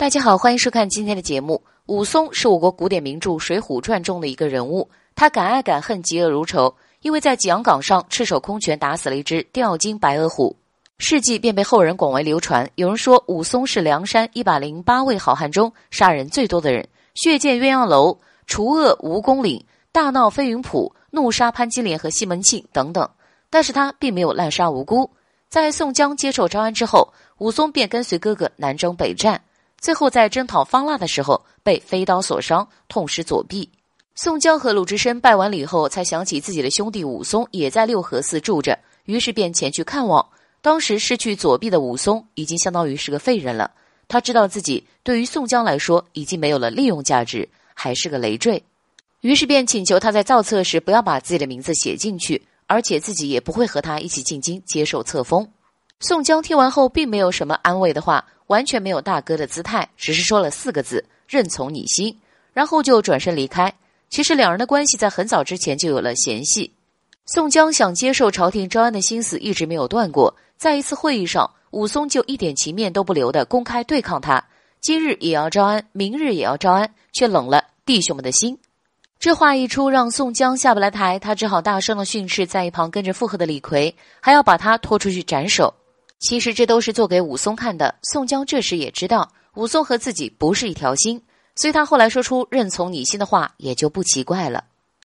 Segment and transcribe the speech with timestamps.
[0.00, 1.62] 大家好，欢迎收看今天的节目。
[1.84, 10.56] 武松是我国古典名著《水浒传》中的一个人物，他敢爱敢恨，嫉恶如仇，因为在济阳岗上赤手空拳打死了一只吊睛白额虎，
[10.96, 12.66] 事迹便被后人广为流传。
[12.76, 19.62] 有人说武松是梁山一百零八位好汉中杀人最多的人，血溅鸳鸯楼，除恶蜈蚣岭，
[19.92, 23.06] 大闹飞云浦，怒杀潘金莲和西门庆等等。
[23.50, 25.10] 但是他并没有滥杀无辜。
[25.50, 29.38] 在宋江接受招安之后，武松便跟随哥哥南征北战。
[29.80, 33.68] 最后在征讨方腊的时候被飞刀所伤，痛失左臂。
[34.14, 40.24] 宋江和鲁智深拜完礼后，才想起自己的兄弟武松也在六合寺住着，于是便前去看望。
[40.60, 43.70] 当时失去左臂的武松已经相当于是个废人了，
[44.08, 48.62] 他知道自己对于宋江来说已经没有了利用价值，还是个累赘，
[49.22, 55.50] 于是便请求他在造册时不要把自己的名字写进去，而且自己也不会和他一起进京接受册封。
[56.00, 58.24] 宋江听完后，并没有什么安慰的话。
[58.46, 62.18] 完全没有大哥的姿态，只是说了四个字“任从你心”，
[62.52, 63.72] 然后就转身离开。
[64.08, 66.72] 其实两人的关系在很早之前就有了嫌隙。
[67.26, 70.34] 宋江想接受朝廷招安的心思一直没有断过。
[70.56, 74.44] 在一次会议上，武松就一点情面都不留的公开对抗他，
[74.80, 78.58] 今日也要招安，明日也要招安，却冷了弟兄们的心。
[79.20, 85.72] 这话一出，让宋江下不来台，他只好大声的训斥在一旁跟着附和的李逵，还要把他拖出去斩首。
[86.20, 87.96] 其实这都是做给武松看的。
[88.02, 91.22] 宋江这时也知道武松和自己不是一条心，
[91.56, 94.64] 所以他后来说出“认从你心”的话也就不奇怪了。